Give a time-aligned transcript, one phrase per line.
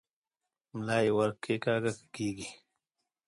[0.75, 2.47] ملا یې ور کښېکاږه که کېږي؟